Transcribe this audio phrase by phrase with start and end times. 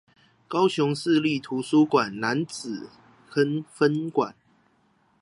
[0.47, 2.71] 高雄市立圖書館楠仔
[3.29, 4.33] 坑分館